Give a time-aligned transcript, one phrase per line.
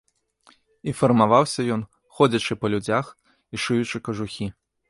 [0.91, 1.81] І фармаваўся ён,
[2.21, 3.15] ходзячы па людзях
[3.55, 4.53] і шыючы кажухі.